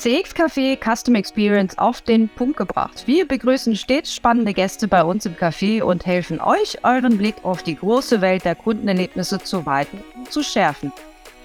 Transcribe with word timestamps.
CX 0.00 0.34
Café 0.34 0.78
Custom 0.78 1.14
Experience 1.14 1.76
auf 1.76 2.00
den 2.00 2.30
Punkt 2.30 2.56
gebracht. 2.56 3.02
Wir 3.04 3.28
begrüßen 3.28 3.76
stets 3.76 4.14
spannende 4.14 4.54
Gäste 4.54 4.88
bei 4.88 5.04
uns 5.04 5.26
im 5.26 5.34
Café 5.34 5.82
und 5.82 6.06
helfen 6.06 6.40
euch, 6.40 6.78
euren 6.84 7.18
Blick 7.18 7.34
auf 7.42 7.62
die 7.62 7.76
große 7.76 8.22
Welt 8.22 8.46
der 8.46 8.54
Kundenerlebnisse 8.54 9.40
zu 9.40 9.66
weiten 9.66 10.02
und 10.16 10.32
zu 10.32 10.42
schärfen. 10.42 10.90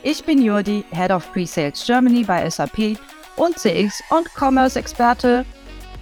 Ich 0.04 0.24
bin 0.24 0.42
Jurdi, 0.42 0.86
Head 0.92 1.12
of 1.12 1.30
Pre-Sales 1.34 1.86
Germany 1.86 2.24
bei 2.24 2.50
SAP 2.50 2.98
und 3.36 3.60
CX 3.60 4.02
und 4.10 4.30
Commerce 4.34 4.80
Experte. 4.80 5.44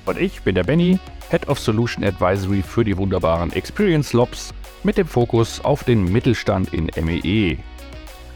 Und 0.06 0.20
ich 0.20 0.40
bin 0.44 0.54
der 0.54 0.64
Benny, 0.64 1.00
Head 1.32 1.50
of 1.50 1.58
Solution 1.58 2.04
Advisory 2.04 2.62
für 2.62 2.84
die 2.84 2.96
wunderbaren 2.96 3.52
Experience 3.54 4.14
Lobs 4.14 4.54
mit 4.84 5.00
dem 5.00 5.08
Fokus 5.08 5.60
auf 5.66 5.86
den 5.86 6.04
Mittelstand 6.04 6.72
in 6.72 6.92
MEE. 7.04 7.58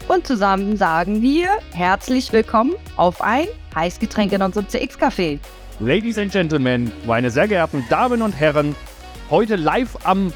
Und 0.08 0.26
zusammen 0.26 0.78
sagen 0.78 1.20
wir 1.20 1.50
herzlich 1.72 2.32
willkommen 2.32 2.74
auf 2.96 3.20
ein 3.20 3.46
Heißgetränk 3.74 4.32
in 4.32 4.40
unserem 4.40 4.66
CX-Café. 4.66 5.38
Ladies 5.80 6.16
and 6.16 6.32
Gentlemen, 6.32 6.90
meine 7.06 7.30
sehr 7.30 7.46
geehrten 7.46 7.84
Damen 7.90 8.22
und 8.22 8.32
Herren, 8.32 8.74
heute 9.28 9.56
live 9.56 9.98
am 10.04 10.32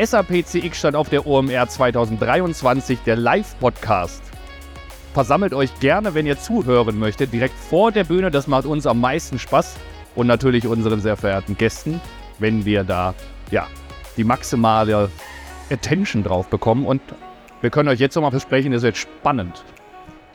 SAP 0.00 0.46
CX-Stand 0.46 0.94
auf 0.94 1.08
der 1.08 1.26
OMR 1.26 1.68
2023, 1.68 3.00
der 3.00 3.16
Live-Podcast. 3.16 4.22
Versammelt 5.12 5.54
euch 5.54 5.76
gerne, 5.80 6.14
wenn 6.14 6.24
ihr 6.24 6.38
zuhören 6.38 6.96
möchtet, 6.96 7.32
direkt 7.32 7.58
vor 7.58 7.90
der 7.90 8.04
Bühne. 8.04 8.30
Das 8.30 8.46
macht 8.46 8.64
uns 8.64 8.86
am 8.86 9.00
meisten 9.00 9.40
Spaß 9.40 9.74
und 10.14 10.28
natürlich 10.28 10.68
unseren 10.68 11.00
sehr 11.00 11.16
verehrten 11.16 11.56
Gästen, 11.56 12.00
wenn 12.38 12.64
wir 12.64 12.84
da 12.84 13.12
ja 13.50 13.66
die 14.16 14.24
maximale 14.24 15.10
Attention 15.68 16.22
drauf 16.22 16.46
bekommen. 16.46 16.86
Und 16.86 17.02
wir 17.66 17.70
können 17.70 17.88
euch 17.88 17.98
jetzt 17.98 18.14
nochmal 18.14 18.30
versprechen, 18.30 18.72
es 18.74 18.82
wird 18.82 18.96
spannend. 18.96 19.64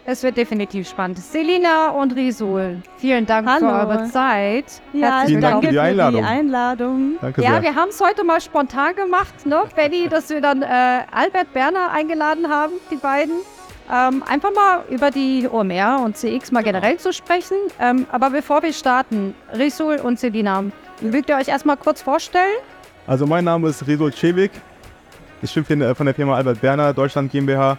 Es 0.04 0.22
wird 0.22 0.36
definitiv 0.36 0.90
spannend. 0.90 1.18
Selina 1.18 1.92
und 1.92 2.14
Risul, 2.14 2.82
vielen 2.98 3.26
Dank 3.26 3.48
Hallo. 3.48 3.70
für 3.70 3.74
eure 3.74 4.10
Zeit. 4.10 4.66
Ja, 4.92 5.24
Vielen 5.26 5.40
Dank 5.40 5.54
danke 5.54 5.68
für 5.68 5.72
die 5.72 5.80
Einladung. 5.80 6.20
Für 6.22 6.28
die 6.28 6.34
Einladung. 6.34 7.16
Danke 7.22 7.42
Ja, 7.42 7.52
sehr. 7.52 7.62
wir 7.62 7.76
haben 7.76 7.88
es 7.88 8.02
heute 8.02 8.26
mal 8.26 8.42
spontan 8.42 8.98
gemacht, 8.98 9.46
ne, 9.46 9.64
Benny, 9.78 10.10
dass 10.10 10.30
wir 10.30 10.42
dann 10.42 10.62
äh, 10.62 10.66
Albert 11.10 11.54
Berner 11.54 11.92
eingeladen 11.94 12.50
haben, 12.50 12.74
die 12.92 12.98
beiden. 12.98 13.36
Ähm, 13.90 14.24
einfach 14.28 14.52
mal 14.54 14.84
über 14.90 15.10
die 15.10 15.48
OMR 15.50 16.02
und 16.04 16.18
CX 16.18 16.52
mal 16.52 16.64
generell 16.64 16.98
zu 16.98 17.14
sprechen. 17.14 17.56
Ähm, 17.80 18.08
aber 18.12 18.30
bevor 18.32 18.62
wir 18.62 18.74
starten, 18.74 19.36
Risul 19.58 20.02
und 20.04 20.20
Selina, 20.20 20.66
mögt 21.00 21.30
ihr 21.30 21.38
euch 21.38 21.48
erstmal 21.48 21.78
kurz 21.78 22.02
vorstellen? 22.02 22.58
Also 23.08 23.26
mein 23.26 23.46
Name 23.46 23.70
ist 23.70 23.88
Resul 23.88 24.12
Cevik. 24.12 24.52
Ich 25.42 25.54
bin 25.54 25.64
von 25.66 25.80
der- 25.80 25.96
von 25.96 26.06
der 26.06 26.16
Firma 26.16 26.36
Albert 26.36 26.62
Berner 26.62 26.94
Deutschland 26.94 27.32
GmbH 27.32 27.78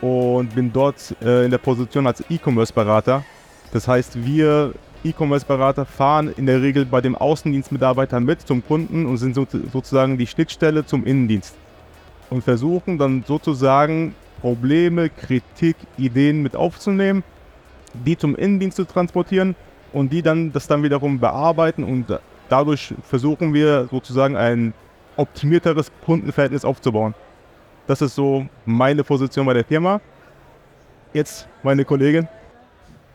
und 0.00 0.54
bin 0.54 0.72
dort 0.72 1.14
äh, 1.22 1.44
in 1.44 1.50
der 1.50 1.58
Position 1.58 2.06
als 2.06 2.22
E-Commerce-Berater. 2.28 3.24
Das 3.72 3.88
heißt, 3.88 4.24
wir 4.24 4.74
E-Commerce-Berater 5.04 5.84
fahren 5.86 6.32
in 6.36 6.46
der 6.46 6.60
Regel 6.60 6.84
bei 6.84 7.00
dem 7.00 7.14
Außendienstmitarbeiter 7.16 8.20
mit 8.20 8.42
zum 8.42 8.64
Kunden 8.66 9.06
und 9.06 9.16
sind 9.16 9.34
so, 9.34 9.46
sozusagen 9.72 10.18
die 10.18 10.26
Schnittstelle 10.26 10.84
zum 10.84 11.04
Innendienst 11.06 11.54
und 12.30 12.42
versuchen 12.44 12.98
dann 12.98 13.24
sozusagen 13.26 14.14
Probleme, 14.40 15.08
Kritik, 15.08 15.76
Ideen 15.96 16.42
mit 16.42 16.56
aufzunehmen, 16.56 17.24
die 17.94 18.16
zum 18.18 18.36
Innendienst 18.36 18.76
zu 18.76 18.84
transportieren 18.84 19.54
und 19.92 20.12
die 20.12 20.20
dann 20.22 20.52
das 20.52 20.66
dann 20.66 20.82
wiederum 20.82 21.18
bearbeiten 21.18 21.84
und 21.84 22.06
dadurch 22.48 22.92
versuchen 23.02 23.54
wir 23.54 23.88
sozusagen 23.90 24.36
ein 24.36 24.74
optimierteres 25.18 25.90
Kundenverhältnis 26.04 26.64
aufzubauen. 26.64 27.14
Das 27.86 28.00
ist 28.02 28.14
so 28.14 28.46
meine 28.64 29.04
Position 29.04 29.46
bei 29.46 29.54
der 29.54 29.64
Firma. 29.64 30.00
Jetzt 31.12 31.48
meine 31.62 31.84
Kollegin. 31.84 32.28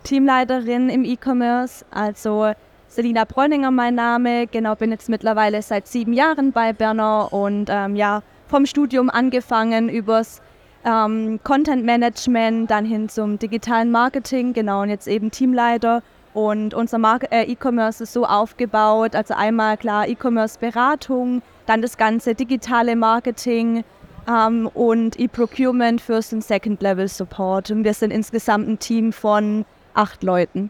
Teamleiterin 0.04 0.90
im 0.90 1.06
E-Commerce, 1.06 1.86
also 1.92 2.52
Selina 2.88 3.24
Bräuninger 3.24 3.72
mein 3.72 3.96
Name. 3.96 4.48
Genau, 4.48 4.76
bin 4.76 4.92
jetzt 4.92 5.10
mittlerweile 5.10 5.62
seit 5.62 5.88
sieben 5.88 6.14
Jahren 6.14 6.52
bei 6.52 6.74
Berner 6.74 7.32
und 7.32 7.70
ähm, 7.70 7.96
ja, 7.96 8.22
vom 8.48 8.66
Studium 8.66 9.10
angefangen 9.10 9.90
übers 9.90 10.42
ähm, 10.86 11.40
Content 11.44 11.86
Management, 11.86 12.70
dann 12.70 12.86
hin 12.86 13.10
zum 13.10 13.40
digitalen 13.40 13.92
Marketing, 13.92 14.54
genau, 14.54 14.82
und 14.82 14.90
jetzt 14.90 15.08
eben 15.08 15.32
Teamleiter. 15.32 16.04
Und 16.34 16.74
unser 16.74 17.00
äh, 17.32 17.44
E-Commerce 17.44 18.04
ist 18.04 18.14
so 18.14 18.26
aufgebaut, 18.26 19.16
also 19.16 19.36
einmal 19.36 19.78
klar 19.78 20.08
E-Commerce-Beratung, 20.08 21.42
dann 21.66 21.82
das 21.82 21.98
ganze 21.98 22.36
digitale 22.36 22.96
Marketing, 22.96 23.84
ähm, 24.28 24.68
und 24.74 25.20
E-Procurement 25.20 26.02
First 26.02 26.34
und 26.34 26.44
Second 26.44 26.82
Level 26.82 27.08
Support. 27.08 27.72
Und 27.72 27.84
wir 27.84 27.94
sind 27.94 28.12
insgesamt 28.12 28.68
ein 28.68 28.80
Team 28.80 29.14
von 29.14 29.66
acht 29.94 30.24
Leuten. 30.24 30.70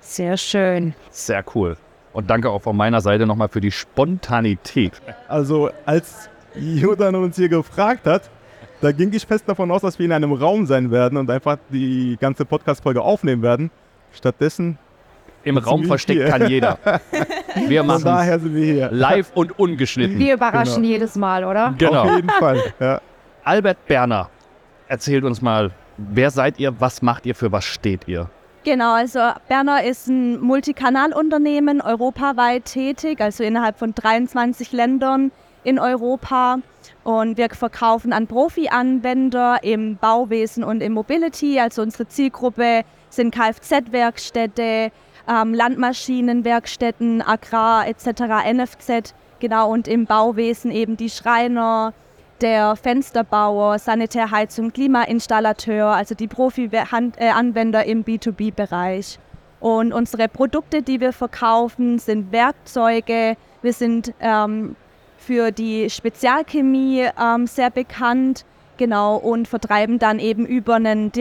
Sehr 0.00 0.36
schön. 0.36 0.94
Sehr 1.10 1.44
cool. 1.54 1.76
Und 2.12 2.30
danke 2.30 2.50
auch 2.50 2.62
von 2.62 2.76
meiner 2.76 3.00
Seite 3.00 3.26
nochmal 3.26 3.48
für 3.48 3.60
die 3.60 3.72
Spontanität. 3.72 4.92
Also 5.28 5.70
als 5.84 6.28
Jordan 6.54 7.16
uns 7.16 7.36
hier 7.36 7.48
gefragt 7.48 8.06
hat, 8.06 8.30
da 8.80 8.92
ging 8.92 9.12
ich 9.12 9.26
fest 9.26 9.48
davon 9.48 9.70
aus, 9.70 9.82
dass 9.82 9.98
wir 9.98 10.06
in 10.06 10.12
einem 10.12 10.32
Raum 10.32 10.66
sein 10.66 10.90
werden 10.90 11.16
und 11.16 11.30
einfach 11.30 11.58
die 11.70 12.16
ganze 12.20 12.44
Podcast-Folge 12.44 13.00
aufnehmen 13.00 13.42
werden. 13.42 13.70
Stattdessen, 14.12 14.78
Im 15.42 15.56
Raum 15.56 15.84
versteckt 15.84 16.20
hier. 16.20 16.28
kann 16.28 16.48
jeder. 16.48 16.78
Wir 17.66 17.80
von 17.80 17.86
machen 17.86 18.04
daher 18.04 18.38
sind 18.38 18.54
wir 18.54 18.64
hier. 18.64 18.88
live 18.92 19.30
und 19.34 19.58
ungeschnitten. 19.58 20.18
Wir 20.18 20.34
überraschen 20.34 20.82
Genau. 20.82 20.86
jedes 20.88 21.16
Mal, 21.16 21.44
oder? 21.44 21.68
Auf 21.70 21.78
Genau. 21.78 22.14
jeden 22.16 22.28
Fall. 22.30 22.62
Ja. 22.80 23.00
Albert 23.44 23.86
Berner, 23.86 24.28
erzählt 24.88 25.24
uns 25.24 25.40
mal, 25.42 25.70
wer 25.96 26.30
seid 26.30 26.58
ihr, 26.58 26.80
was 26.80 27.02
macht 27.02 27.26
ihr, 27.26 27.34
für 27.34 27.52
was 27.52 27.64
steht 27.64 28.08
ihr? 28.08 28.28
Genau, 28.64 28.94
also 28.94 29.20
Berner 29.48 29.84
ist 29.84 30.08
ein 30.08 30.40
Multikanalunternehmen, 30.40 31.82
europaweit 31.82 32.64
tätig, 32.64 33.20
also 33.20 33.44
innerhalb 33.44 33.78
von 33.78 33.94
23 33.94 34.72
Ländern 34.72 35.32
in 35.64 35.78
Europa. 35.78 36.58
Und 37.02 37.36
wir 37.36 37.50
verkaufen 37.50 38.12
an 38.14 38.26
Profi-Anwender 38.26 39.58
im 39.62 39.96
Bauwesen 39.96 40.64
und 40.64 40.80
im 40.82 40.92
Mobility. 40.94 41.60
Also 41.60 41.82
unsere 41.82 42.08
Zielgruppe 42.08 42.82
sind 43.10 43.34
Kfz-Werkstätte, 43.34 44.90
ähm, 45.28 45.54
Landmaschinenwerkstätten, 45.54 47.22
Agrar 47.22 47.86
etc., 47.88 48.52
NFZ. 48.52 49.14
Genau, 49.40 49.70
und 49.70 49.88
im 49.88 50.06
Bauwesen 50.06 50.70
eben 50.70 50.96
die 50.96 51.10
Schreiner, 51.10 51.92
der 52.40 52.76
Fensterbauer, 52.76 53.78
Sanitärheizung, 53.78 54.72
Klimainstallateur, 54.72 55.86
also 55.86 56.14
die 56.14 56.28
Profi-Anwender 56.28 57.84
im 57.84 58.04
B2B-Bereich. 58.04 59.18
Und 59.60 59.92
unsere 59.92 60.28
Produkte, 60.28 60.82
die 60.82 61.00
wir 61.00 61.12
verkaufen, 61.12 61.98
sind 61.98 62.32
Werkzeuge. 62.32 63.36
Wir 63.62 63.72
sind 63.72 64.12
ähm, 64.20 64.76
für 65.16 65.52
die 65.52 65.88
Spezialchemie 65.88 67.08
ähm, 67.18 67.46
sehr 67.46 67.70
bekannt, 67.70 68.44
genau, 68.76 69.16
und 69.16 69.48
vertreiben 69.48 69.98
dann 69.98 70.18
eben 70.18 70.44
über 70.44 70.74
einen 70.74 71.12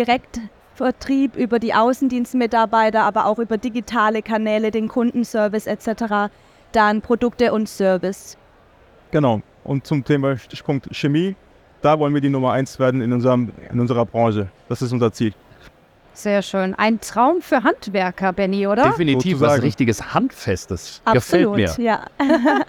Direktvertrieb, 0.74 1.36
über 1.36 1.60
die 1.60 1.74
Außendienstmitarbeiter, 1.74 3.04
aber 3.04 3.26
auch 3.26 3.40
über 3.40 3.58
digitale 3.58 4.22
Kanäle, 4.22 4.72
den 4.72 4.88
Kundenservice 4.88 5.68
etc., 5.68 6.34
dann 6.72 7.02
Produkte 7.02 7.54
und 7.54 7.70
Service. 7.70 8.38
Genau. 9.12 9.42
Und 9.64 9.86
zum 9.86 10.04
Thema 10.04 10.38
Stichpunkt 10.38 10.90
Chemie, 10.92 11.36
da 11.82 12.00
wollen 12.00 12.14
wir 12.14 12.22
die 12.22 12.30
Nummer 12.30 12.52
eins 12.54 12.80
werden 12.80 13.02
in, 13.02 13.14
unserem, 13.14 13.52
in 13.72 13.80
unserer 13.80 14.06
Branche. 14.06 14.48
Das 14.68 14.82
ist 14.82 14.92
unser 14.92 15.12
Ziel. 15.12 15.34
Sehr 16.14 16.42
schön. 16.42 16.76
Ein 16.76 17.00
Traum 17.02 17.42
für 17.42 17.64
Handwerker, 17.64 18.34
Benny, 18.34 18.68
oder? 18.68 18.84
Definitiv 18.84 19.40
was 19.40 19.62
richtiges 19.62 20.14
Handfestes. 20.14 21.02
Absolut, 21.06 21.58
Gefällt 21.58 21.78
mir. 21.80 21.86
ja. 21.86 22.06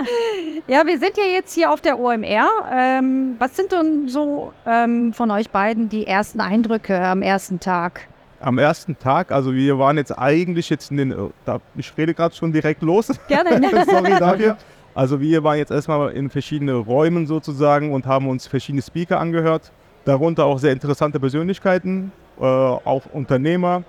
Ja, 0.67 0.87
wir 0.87 0.99
sind 0.99 1.19
ja 1.19 1.25
jetzt 1.25 1.53
hier 1.53 1.71
auf 1.71 1.83
der 1.83 2.01
OMR. 2.01 2.49
Ähm, 2.73 3.37
was 3.39 3.55
sind 3.55 3.71
denn 3.71 4.09
so 4.09 4.51
ähm, 4.65 5.13
von 5.13 5.31
euch 5.31 5.51
beiden 5.51 5.91
die 5.91 6.07
ersten 6.07 6.41
Eindrücke 6.41 6.99
am 6.99 7.21
ersten 7.21 7.61
Tag? 7.61 8.09
Am 8.41 8.57
ersten 8.57 8.99
Tag, 8.99 9.31
also 9.31 9.53
wir 9.53 9.79
waren 9.79 9.99
jetzt 9.99 10.19
eigentlich 10.19 10.71
jetzt 10.71 10.91
in 10.91 10.97
den, 10.97 11.13
äh, 11.13 11.17
da, 11.45 11.61
ich 11.77 11.93
rede 11.99 12.15
gerade 12.15 12.35
schon 12.35 12.51
direkt 12.51 12.81
los. 12.83 13.09
Gerne. 13.29 13.61
Sorry 13.85 14.19
dafür. 14.19 14.57
Also 14.95 15.21
wir 15.21 15.45
waren 15.45 15.59
jetzt 15.59 15.71
erstmal 15.71 16.13
in 16.13 16.31
verschiedene 16.31 16.75
Räumen 16.75 17.27
sozusagen 17.27 17.93
und 17.93 18.07
haben 18.07 18.27
uns 18.27 18.47
verschiedene 18.47 18.81
Speaker 18.81 19.21
angehört. 19.21 19.71
Darunter 20.07 20.45
auch 20.47 20.59
sehr 20.59 20.73
interessante 20.73 21.21
Persönlichkeiten, 21.21 22.11
äh, 22.41 22.45
auch 22.45 23.07
Unternehmer, 23.13 23.85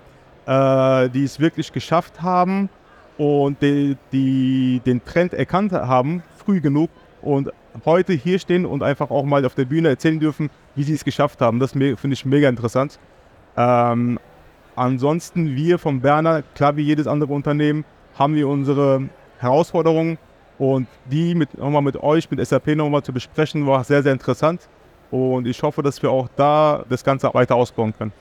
äh, 0.45 1.09
die 1.09 1.23
es 1.23 1.39
wirklich 1.39 1.71
geschafft 1.71 2.21
haben 2.21 2.69
und 3.17 3.61
die, 3.61 3.97
die 4.11 4.81
den 4.85 5.03
Trend 5.03 5.33
erkannt 5.33 5.71
haben, 5.71 6.23
früh 6.37 6.61
genug 6.61 6.89
und 7.21 7.51
heute 7.85 8.13
hier 8.13 8.39
stehen 8.39 8.65
und 8.65 8.83
einfach 8.83 9.09
auch 9.09 9.23
mal 9.23 9.45
auf 9.45 9.55
der 9.55 9.65
Bühne 9.65 9.89
erzählen 9.89 10.19
dürfen, 10.19 10.49
wie 10.75 10.83
sie 10.83 10.93
es 10.93 11.03
geschafft 11.03 11.41
haben. 11.41 11.59
Das 11.59 11.71
finde 11.71 11.95
ich 12.11 12.25
mega 12.25 12.47
interessant. 12.47 12.99
Ähm, 13.57 14.19
ansonsten, 14.75 15.55
wir 15.55 15.79
von 15.79 16.01
Berner, 16.01 16.43
klar 16.53 16.75
wie 16.77 16.83
jedes 16.83 17.07
andere 17.07 17.33
Unternehmen, 17.33 17.85
haben 18.17 18.35
wir 18.35 18.47
unsere 18.47 19.09
Herausforderungen 19.39 20.17
und 20.57 20.87
die 21.05 21.35
mit, 21.35 21.57
nochmal 21.57 21.81
mit 21.81 22.01
euch, 22.01 22.29
mit 22.31 22.45
SAP 22.45 22.67
nochmal 22.75 23.03
zu 23.03 23.11
besprechen, 23.11 23.65
war 23.67 23.83
sehr, 23.83 24.03
sehr 24.03 24.13
interessant. 24.13 24.61
Und 25.11 25.47
ich 25.47 25.61
hoffe, 25.61 25.81
dass 25.81 26.01
wir 26.01 26.11
auch 26.11 26.27
da 26.35 26.83
das 26.89 27.03
Ganze 27.03 27.33
weiter 27.33 27.55
ausbauen 27.55 27.93
können. 27.97 28.11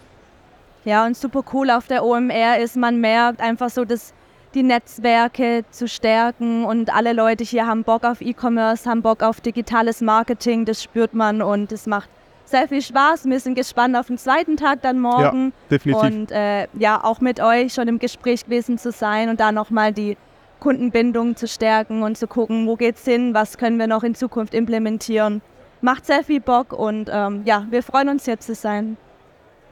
Ja, 0.84 1.06
und 1.06 1.16
super 1.16 1.42
cool 1.52 1.70
auf 1.70 1.86
der 1.86 2.04
OMR 2.04 2.58
ist, 2.58 2.76
man 2.76 3.00
merkt 3.00 3.40
einfach 3.40 3.70
so, 3.70 3.84
dass 3.84 4.12
die 4.54 4.62
Netzwerke 4.62 5.64
zu 5.70 5.88
stärken 5.88 6.64
und 6.64 6.94
alle 6.94 7.12
Leute 7.12 7.42
hier 7.42 7.66
haben 7.66 7.82
Bock 7.84 8.04
auf 8.04 8.20
E-Commerce, 8.20 8.88
haben 8.88 9.02
Bock 9.02 9.22
auf 9.22 9.40
digitales 9.40 10.00
Marketing, 10.00 10.64
das 10.64 10.82
spürt 10.82 11.14
man 11.14 11.42
und 11.42 11.72
es 11.72 11.86
macht 11.86 12.08
sehr 12.44 12.68
viel 12.68 12.82
Spaß. 12.82 13.24
Wir 13.24 13.40
sind 13.40 13.54
gespannt 13.54 13.96
auf 13.96 14.06
den 14.06 14.18
zweiten 14.18 14.56
Tag 14.56 14.82
dann 14.82 15.00
morgen. 15.00 15.46
Ja, 15.46 15.68
definitiv. 15.70 16.02
Und 16.02 16.30
äh, 16.30 16.68
ja, 16.78 17.02
auch 17.02 17.20
mit 17.20 17.40
euch 17.40 17.72
schon 17.72 17.88
im 17.88 17.98
Gespräch 17.98 18.44
gewesen 18.44 18.78
zu 18.78 18.92
sein 18.92 19.28
und 19.28 19.40
da 19.40 19.50
nochmal 19.50 19.92
die 19.92 20.16
Kundenbindung 20.60 21.36
zu 21.36 21.48
stärken 21.48 22.02
und 22.02 22.16
zu 22.16 22.26
gucken, 22.26 22.66
wo 22.66 22.76
geht's 22.76 23.04
hin, 23.04 23.34
was 23.34 23.58
können 23.58 23.78
wir 23.78 23.86
noch 23.86 24.02
in 24.02 24.14
Zukunft 24.14 24.54
implementieren. 24.54 25.42
Macht 25.80 26.06
sehr 26.06 26.22
viel 26.22 26.40
Bock 26.40 26.72
und 26.72 27.10
ähm, 27.12 27.42
ja, 27.44 27.66
wir 27.70 27.82
freuen 27.82 28.08
uns 28.08 28.26
jetzt 28.26 28.46
zu 28.46 28.54
sein. 28.54 28.96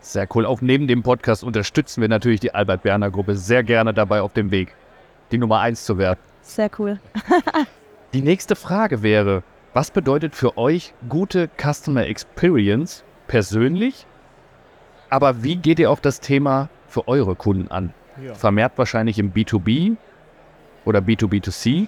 Sehr 0.02 0.26
cool. 0.34 0.44
Auch 0.44 0.60
neben 0.60 0.88
dem 0.88 1.02
Podcast 1.02 1.44
unterstützen 1.44 2.00
wir 2.00 2.08
natürlich 2.08 2.40
die 2.40 2.52
Albert 2.52 2.82
Berner 2.82 3.10
Gruppe 3.10 3.36
sehr 3.36 3.62
gerne 3.62 3.94
dabei 3.94 4.20
auf 4.20 4.32
dem 4.32 4.50
Weg, 4.50 4.74
die 5.30 5.38
Nummer 5.38 5.60
eins 5.60 5.84
zu 5.84 5.96
werden. 5.96 6.18
Sehr 6.42 6.68
cool. 6.78 6.98
die 8.12 8.20
nächste 8.20 8.56
Frage 8.56 9.02
wäre, 9.02 9.44
was 9.72 9.92
bedeutet 9.92 10.34
für 10.34 10.58
euch 10.58 10.92
gute 11.08 11.48
Customer 11.56 12.04
Experience 12.04 13.04
persönlich? 13.28 14.06
Aber 15.08 15.44
wie 15.44 15.56
geht 15.56 15.78
ihr 15.78 15.90
auf 15.90 16.00
das 16.00 16.20
Thema 16.20 16.68
für 16.88 17.06
eure 17.06 17.36
Kunden 17.36 17.70
an? 17.70 17.94
Ja. 18.22 18.34
Vermehrt 18.34 18.72
wahrscheinlich 18.76 19.18
im 19.20 19.32
B2B 19.32 19.96
oder 20.84 20.98
B2B2C? 20.98 21.86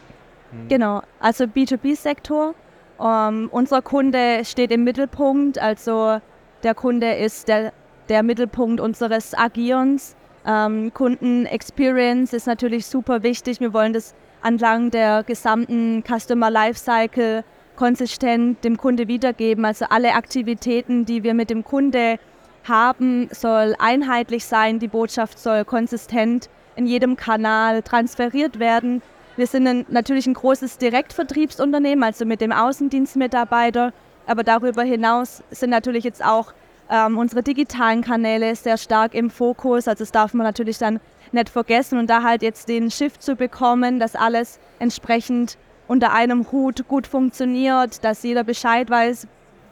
Genau, 0.69 1.03
also 1.21 1.45
B2B-Sektor. 1.45 2.55
Um, 2.97 3.07
ähm, 3.07 3.49
unser 3.51 3.83
Kunde 3.83 4.45
steht 4.45 4.71
im 4.71 4.85
Mittelpunkt, 4.85 5.59
also 5.59 6.21
der 6.63 6.75
Kunde 6.75 7.15
ist 7.15 7.49
der, 7.49 7.73
der 8.09 8.23
Mittelpunkt 8.23 8.81
unseres 8.81 9.35
Agierens. 9.35 10.17
Ähm, 10.47 10.93
Kunden-Experience 10.93 12.33
ist 12.33 12.47
natürlich 12.47 12.87
super 12.87 13.23
wichtig. 13.23 13.61
Wir 13.61 13.73
wollen 13.73 13.93
das 13.93 14.15
entlang 14.43 14.91
der 14.91 15.23
gesamten 15.23 16.03
Customer 16.07 16.51
Lifecycle 16.51 17.45
konsistent 17.77 18.63
dem 18.63 18.77
Kunde 18.77 19.09
wiedergeben. 19.09 19.65
Also 19.65 19.87
alle 19.89 20.15
Aktivitäten, 20.15 21.05
die 21.07 21.23
wir 21.23 21.35
mit 21.35 21.51
dem 21.51 21.65
Kunde 21.65 22.19
haben, 22.65 23.29
soll 23.33 23.75
einheitlich 23.79 24.45
sein. 24.45 24.79
Die 24.79 24.89
Botschaft 24.89 25.39
soll 25.39 25.65
konsistent 25.65 26.49
in 26.77 26.87
jedem 26.87 27.17
Kanal 27.17 27.83
transferiert 27.83 28.59
werden. 28.59 29.03
Wir 29.37 29.47
sind 29.47 29.67
ein, 29.67 29.87
natürlich 29.89 30.27
ein 30.27 30.35
großes 30.35 30.79
Direktvertriebsunternehmen, 30.79 32.05
also 32.05 32.25
mit 32.25 32.41
dem 32.41 32.53
Außendienstmitarbeiter. 32.53 33.93
Aber 34.27 34.45
darüber 34.45 34.83
hinaus 34.83 35.43
sind 35.51 35.71
natürlich 35.71 36.05
jetzt 36.05 36.25
auch 36.25 36.53
ähm, 36.91 37.19
unsere 37.19 37.43
digitalen 37.43 38.03
Kanäle 38.03 38.55
sehr 38.57 38.77
stark 38.77 39.15
im 39.15 39.31
Fokus. 39.31 39.89
Also 39.89 40.03
das 40.03 40.13
darf 40.13 40.35
man 40.35 40.47
natürlich 40.47 40.79
dann 40.79 41.01
nicht 41.33 41.49
vergessen. 41.49 41.99
Und 41.99 42.09
da 42.09 42.23
halt 42.23 42.43
jetzt 42.43 42.69
den 42.69 42.91
Shift 42.91 43.23
zu 43.23 43.37
bekommen, 43.37 43.99
dass 43.99 44.15
alles 44.15 44.59
entsprechend 44.79 45.59
unter 45.89 46.13
einem 46.13 46.51
Hut 46.51 46.89
gut 46.89 47.07
funktioniert, 47.07 48.05
dass 48.05 48.23
jeder 48.23 48.45
Bescheid 48.45 48.89
weiß, 48.89 49.27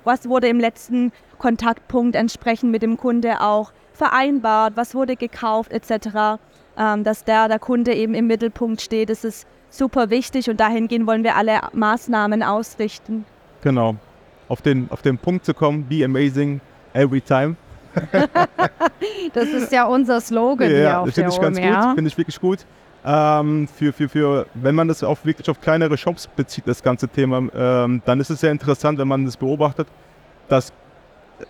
was 0.05 0.29
wurde 0.29 0.49
im 0.49 0.61
letzten 0.61 1.13
Kontaktpunkt 1.39 2.17
entsprechend 2.17 2.71
mit 2.71 2.83
dem 2.83 2.97
Kunde 2.97 3.41
auch 3.41 3.73
vereinbart, 3.93 4.77
was 4.77 4.95
wurde 4.95 5.17
gekauft 5.17 5.73
etc., 5.73 6.41
ähm, 6.79 7.05
dass 7.05 7.25
der, 7.25 7.49
der 7.49 7.59
Kunde 7.59 7.95
eben 7.95 8.15
im 8.15 8.27
Mittelpunkt 8.27 8.81
steht, 8.81 9.11
das 9.11 9.25
ist 9.25 9.47
super 9.69 10.11
wichtig 10.11 10.49
und 10.49 10.59
dahingehend 10.59 11.07
wollen 11.07 11.25
wir 11.25 11.37
alle 11.37 11.61
Maßnahmen 11.73 12.43
ausrichten. 12.43 13.25
Genau. 13.63 13.97
Auf 14.49 14.63
den, 14.63 14.91
auf 14.91 15.03
den 15.03 15.19
Punkt 15.19 15.45
zu 15.45 15.55
kommen, 15.55 15.87
be 15.89 16.05
amazing 16.05 16.61
every 16.95 17.21
time. 17.21 17.57
das 19.35 19.49
ist 19.49 19.71
ja 19.71 19.85
unser 19.85 20.21
Slogan 20.21 20.71
ja, 20.71 20.77
hier 20.77 21.01
auf 21.01 21.07
das 21.07 21.15
finde 21.15 21.31
ich 21.31 21.41
ganz 21.41 21.61
gut, 21.61 21.95
finde 21.95 22.09
ich 22.09 22.19
wirklich 22.19 22.41
gut 22.41 22.67
ähm, 23.05 23.69
für, 23.69 23.93
für, 23.93 24.09
für, 24.09 24.47
wenn 24.55 24.75
man 24.75 24.89
das 24.89 25.03
auf 25.03 25.25
wirklich 25.25 25.49
auf 25.51 25.61
kleinere 25.61 25.97
Shops 25.97 26.27
bezieht, 26.27 26.67
das 26.67 26.83
ganze 26.83 27.09
Thema, 27.09 27.43
ähm, 27.55 28.03
dann 28.05 28.21
ist 28.21 28.31
es 28.31 28.41
sehr 28.41 28.53
interessant, 28.53 28.99
wenn 28.99 29.09
man 29.09 29.25
das 29.25 29.37
beobachtet, 29.37 29.89
dass 30.49 30.73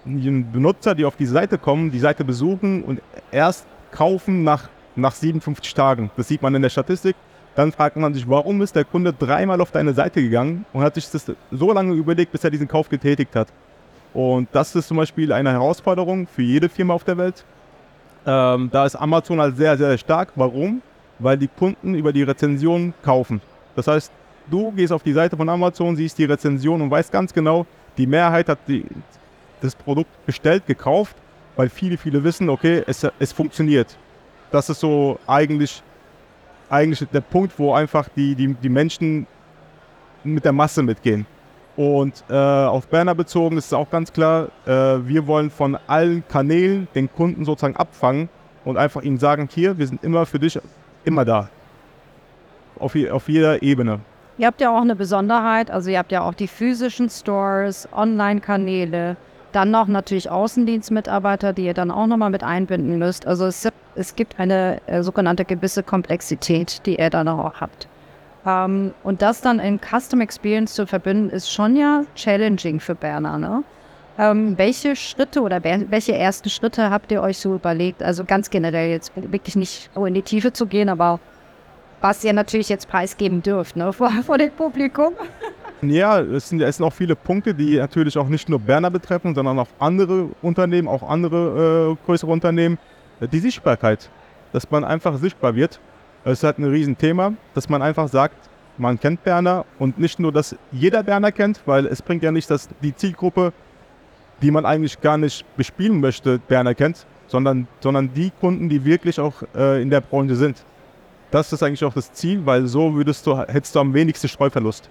Benutzer, 0.05 0.95
die 0.95 1.05
auf 1.05 1.17
die 1.17 1.27
Seite 1.27 1.59
kommen, 1.59 1.91
die 1.91 1.99
Seite 1.99 2.25
besuchen 2.25 2.83
und 2.83 3.03
erst 3.31 3.67
kaufen 3.91 4.43
nach, 4.43 4.71
nach 4.97 5.13
57 5.13 5.75
Tagen. 5.75 6.11
Das 6.17 6.29
sieht 6.29 6.41
man 6.41 6.55
in 6.55 6.63
der 6.63 6.71
Statistik. 6.71 7.15
Dann 7.55 7.71
fragt 7.71 7.97
man 7.97 8.15
sich, 8.15 8.27
warum 8.27 8.63
ist 8.63 8.75
der 8.75 8.87
Kunde 8.87 9.13
dreimal 9.13 9.61
auf 9.61 9.71
deine 9.71 9.93
Seite 9.93 10.23
gegangen 10.23 10.65
und 10.73 10.83
hat 10.83 10.95
sich 10.95 11.11
das 11.11 11.31
so 11.51 11.73
lange 11.73 11.93
überlegt, 11.93 12.33
bis 12.33 12.43
er 12.43 12.51
diesen 12.51 12.67
Kauf 12.67 12.89
getätigt 12.89 13.37
hat. 13.37 13.49
Und 14.15 14.49
das 14.53 14.75
ist 14.75 14.89
zum 14.89 14.99
Beispiel 14.99 15.33
eine 15.33 15.53
Herausforderung 15.53 16.27
für 16.27 16.43
jede 16.43 16.69
Firma 16.69 16.95
auf 16.95 17.05
der 17.05 17.17
Welt. 17.17 17.45
Ähm, 18.27 18.69
da 18.71 18.85
ist 18.87 18.95
Amazon 18.95 19.41
halt 19.41 19.57
sehr, 19.57 19.77
sehr 19.77 19.97
stark. 19.99 20.33
Warum? 20.37 20.83
weil 21.23 21.39
die 21.39 21.49
Kunden 21.49 21.95
über 21.95 22.13
die 22.13 22.23
Rezension 22.23 22.93
kaufen. 23.03 23.41
Das 23.77 23.87
heißt, 23.87 24.13
du 24.51 24.73
gehst 24.73 24.93
auf 24.93 25.03
die 25.03 25.13
Seite 25.13 25.37
von 25.37 25.49
Amazon, 25.49 25.97
siehst 25.97 26.19
die 26.19 26.25
Rezension 26.25 26.83
und 26.83 26.91
weißt 26.91 27.13
ganz 27.13 27.33
genau, 27.33 27.67
die 27.97 28.07
Mehrheit 28.07 28.49
hat 28.49 28.59
die, 28.67 28.85
das 29.61 29.75
Produkt 29.75 30.11
bestellt, 30.27 30.67
gekauft, 30.67 31.17
weil 31.57 31.69
viele, 31.69 31.97
viele 31.97 32.23
wissen, 32.25 32.49
okay, 32.49 32.83
es, 32.87 33.07
es 33.19 33.33
funktioniert. 33.33 33.97
Das 34.51 34.69
ist 34.69 34.81
so 34.81 35.19
eigentlich, 35.27 35.83
eigentlich 36.69 37.09
der 37.11 37.21
Punkt, 37.21 37.59
wo 37.59 37.73
einfach 37.73 38.09
die, 38.17 38.35
die, 38.35 38.55
die 38.55 38.69
Menschen 38.69 39.27
mit 40.25 40.45
der 40.45 40.53
Masse 40.53 40.83
mitgehen. 40.83 41.27
Und 41.77 42.23
äh, 42.29 42.35
auf 42.35 42.87
Berner 42.89 43.15
bezogen 43.15 43.57
ist 43.57 43.67
es 43.67 43.73
auch 43.73 43.89
ganz 43.91 44.13
klar, 44.13 44.49
äh, 44.67 44.71
wir 44.71 45.27
wollen 45.27 45.51
von 45.51 45.79
allen 45.87 46.23
Kanälen 46.29 46.87
den 46.95 47.11
Kunden 47.11 47.45
sozusagen 47.45 47.77
abfangen 47.77 48.29
und 48.65 48.77
einfach 48.77 49.03
ihnen 49.03 49.19
sagen, 49.19 49.49
hier, 49.51 49.79
wir 49.79 49.87
sind 49.87 50.05
immer 50.05 50.27
für 50.27 50.39
dich 50.39 50.59
immer 51.05 51.25
da. 51.25 51.49
Auf, 52.79 52.95
auf 53.11 53.29
jeder 53.29 53.63
Ebene. 53.63 54.01
Ihr 54.39 54.47
habt 54.47 54.61
ja 54.61 54.77
auch 54.77 54.81
eine 54.81 54.97
Besonderheit, 54.97 55.71
also 55.71 55.91
ihr 55.91 55.99
habt 55.99 56.13
ja 56.13 56.23
auch 56.23 56.35
die 56.35 56.49
physischen 56.49 57.09
Stores, 57.09 57.89
Online-Kanäle, 57.93 59.17
dann 59.53 59.71
noch 59.71 59.87
natürlich 59.87 60.31
Außendienstmitarbeiter, 60.31 61.53
die 61.53 61.67
ihr 61.67 61.75
dann 61.75 61.91
auch 61.91 62.07
nochmal 62.07 62.31
mit 62.31 62.43
einbinden 62.43 62.99
müsst. 62.99 63.27
Also 63.27 63.47
es, 63.47 63.69
es 63.95 64.17
gibt 64.17 64.39
eine 64.41 64.81
äh, 64.87 65.03
sogenannte 65.03 65.45
gewisse 65.45 65.83
Komplexität, 65.83 66.85
die 66.87 66.99
ihr 66.99 67.11
dann 67.11 67.29
auch 67.29 67.61
habt. 67.61 67.89
Ähm, 68.47 68.93
und 69.03 69.23
das 69.23 69.41
dann 69.41 69.59
in 69.59 69.81
Custom 69.81 70.21
Experience 70.21 70.75
zu 70.75 70.87
verbinden, 70.87 71.31
ist 71.31 71.51
schon 71.51 71.77
ja 71.77 72.05
challenging 72.15 72.81
für 72.81 72.95
Berner. 72.95 73.39
Ne? 73.39 73.65
Ähm, 74.19 74.59
welche 74.59 74.95
Schritte 74.97 75.41
oder 75.41 75.63
welche 75.65 76.17
ersten 76.17 76.51
Schritte 76.51 76.91
habt 76.91 77.11
ihr 77.13 77.23
euch 77.23 77.39
so 77.39 77.55
überlegt? 77.55 78.03
Also 78.03 78.25
ganz 78.25 78.51
generell 78.51 78.91
jetzt 78.91 79.13
wirklich 79.15 79.57
nicht 79.57 79.91
in 79.95 80.15
die 80.15 80.23
Tiefe 80.23 80.53
zu 80.53 80.67
gehen, 80.67 80.89
aber 80.89 81.21
was 82.01 82.23
ihr 82.25 82.33
natürlich 82.33 82.69
jetzt 82.69 82.89
preisgeben 82.89 83.43
dürft 83.43 83.77
ne, 83.77 83.93
vor, 83.93 84.11
vor 84.25 84.39
dem 84.39 84.51
Publikum. 84.51 85.15
Ja, 85.81 86.21
es 86.21 86.49
sind, 86.49 86.61
es 86.61 86.77
sind 86.77 86.87
auch 86.87 86.93
viele 86.93 87.17
Punkte, 87.17 87.55
die 87.55 87.77
natürlich 87.77 88.17
auch 88.17 88.29
nicht 88.29 88.49
nur 88.49 88.61
Berner 88.61 88.91
betreffen, 88.91 89.35
sondern 89.35 89.59
auch 89.59 89.69
andere 89.79 90.29
Unternehmen, 90.41 90.87
auch 90.87 91.03
andere 91.03 91.97
äh, 92.01 92.07
größere 92.07 92.31
Unternehmen. 92.31 92.79
Die 93.21 93.39
Sichtbarkeit, 93.39 94.09
dass 94.53 94.71
man 94.71 94.85
einfach 94.85 95.17
sichtbar 95.17 95.55
wird. 95.55 95.81
Es 96.25 96.35
ist 96.35 96.45
halt 96.45 96.59
ein 96.59 96.65
Riesenthema, 96.65 97.35
dass 97.55 97.69
man 97.69 97.83
einfach 97.83 98.09
sagt, 98.09 98.37
man 98.79 98.99
kennt 98.99 99.23
Berner 99.25 99.65
und 99.79 99.99
nicht 99.99 100.19
nur, 100.19 100.33
dass 100.33 100.57
jeder 100.71 101.03
Berner 101.03 101.33
kennt, 101.33 101.61
weil 101.67 101.87
es 101.87 102.01
bringt 102.01 102.23
ja 102.23 102.33
nicht, 102.33 102.51
dass 102.51 102.69
die 102.83 102.95
Zielgruppe 102.95 103.53
die 104.43 104.51
man 104.51 104.67
eigentlich 104.67 105.01
gar 105.01 105.17
nicht 105.17 105.45
bespielen 105.57 106.01
möchte, 106.01 106.39
Berner 106.39 106.75
kennt, 106.75 107.07
sondern, 107.29 107.69
sondern 107.81 108.13
die 108.13 108.33
Kunden, 108.41 108.69
die 108.69 108.85
wirklich 108.85 109.19
auch 109.21 109.35
äh, 109.55 109.81
in 109.81 109.89
der 109.89 110.01
Branche 110.01 110.35
sind. 110.35 110.65
Das 111.31 111.53
ist 111.53 111.63
eigentlich 111.63 111.85
auch 111.85 111.95
das 111.95 112.13
Ziel, 112.13 112.45
weil 112.45 112.67
so 112.67 112.95
würdest 112.95 113.27
du, 113.27 113.39
hättest 113.39 113.75
du 113.75 113.81
am 113.81 113.95
wenigsten 113.95 114.29
Streuverlust. 114.29 114.91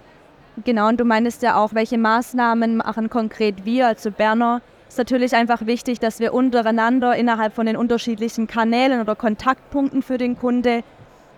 Genau, 0.64 0.88
und 0.88 0.98
du 0.98 1.04
meinst 1.04 1.42
ja 1.42 1.56
auch, 1.56 1.74
welche 1.74 1.98
Maßnahmen 1.98 2.78
machen 2.78 3.08
konkret 3.08 3.64
wir, 3.64 3.86
also 3.86 4.10
Berner. 4.10 4.60
Ist 4.88 4.98
natürlich 4.98 5.34
einfach 5.34 5.64
wichtig, 5.64 6.00
dass 6.00 6.20
wir 6.20 6.34
untereinander 6.34 7.16
innerhalb 7.16 7.54
von 7.54 7.64
den 7.64 7.76
unterschiedlichen 7.76 8.46
Kanälen 8.46 9.00
oder 9.00 9.14
Kontaktpunkten 9.14 10.02
für 10.02 10.18
den 10.18 10.36
Kunde 10.36 10.82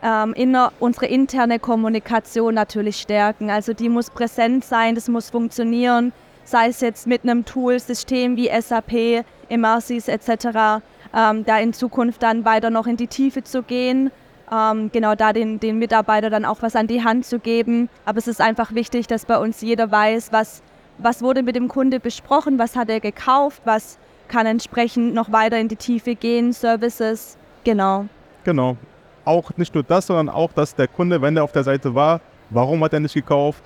ähm, 0.05 0.35
inner, 0.35 0.73
unsere 0.79 1.07
interne 1.07 1.59
Kommunikation 1.59 2.55
natürlich 2.55 2.99
stärken. 2.99 3.51
Also 3.51 3.73
die 3.73 3.89
muss 3.89 4.11
präsent 4.11 4.65
sein, 4.65 4.95
das 4.95 5.09
muss 5.09 5.31
funktionieren 5.31 6.13
sei 6.45 6.69
es 6.69 6.81
jetzt 6.81 7.07
mit 7.07 7.23
einem 7.23 7.45
Tool-System 7.45 8.37
wie 8.37 8.51
SAP, 8.61 9.25
Emersis 9.49 10.09
etc., 10.09 10.83
ähm, 11.17 11.45
da 11.45 11.59
in 11.59 11.73
Zukunft 11.73 12.23
dann 12.23 12.45
weiter 12.45 12.71
noch 12.71 12.87
in 12.87 12.97
die 12.97 13.07
Tiefe 13.07 13.45
zu 13.45 13.63
gehen, 13.63 14.11
ähm, 14.53 14.91
genau 14.93 15.15
da 15.15 15.33
den, 15.33 15.61
den 15.61 15.79
Mitarbeitern 15.79 16.33
dann 16.33 16.45
auch 16.45 16.61
was 16.61 16.77
an 16.77 16.87
die 16.87 17.05
Hand 17.05 17.25
zu 17.25 17.39
geben. 17.39 17.89
Aber 18.05 18.19
es 18.19 18.27
ist 18.27 18.41
einfach 18.41 18.75
wichtig, 18.75 19.07
dass 19.07 19.25
bei 19.25 19.39
uns 19.39 19.61
jeder 19.61 19.91
weiß, 19.91 20.33
was, 20.33 20.63
was 20.99 21.23
wurde 21.23 21.43
mit 21.43 21.57
dem 21.57 21.69
Kunde 21.69 22.01
besprochen, 22.01 22.59
was 22.59 22.77
hat 22.77 22.91
er 22.91 23.01
gekauft, 23.01 23.63
was 23.65 23.99
kann 24.29 24.47
entsprechend 24.47 25.15
noch 25.15 25.33
weiter 25.33 25.59
in 25.59 25.69
die 25.69 25.77
Tiefe 25.77 26.15
gehen, 26.15 26.53
Services, 26.53 27.37
genau. 27.63 28.07
Genau. 28.45 28.77
Auch 29.25 29.57
nicht 29.57 29.75
nur 29.75 29.83
das, 29.83 30.07
sondern 30.07 30.28
auch, 30.28 30.52
dass 30.52 30.75
der 30.75 30.88
Kunde, 30.88 31.21
wenn 31.23 31.37
er 31.37 31.45
auf 31.45 31.52
der 31.52 31.64
Seite 31.64 31.95
war, 31.95 32.21
warum 32.50 32.83
hat 32.85 32.93
er 32.93 33.00
nicht 33.00 33.14
gekauft, 33.14 33.62